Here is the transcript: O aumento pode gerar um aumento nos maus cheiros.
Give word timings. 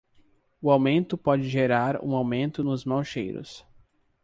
O 0.59 0.71
aumento 0.71 1.15
pode 1.15 1.47
gerar 1.47 2.03
um 2.03 2.15
aumento 2.15 2.63
nos 2.63 2.83
maus 2.83 3.07
cheiros. 3.07 3.63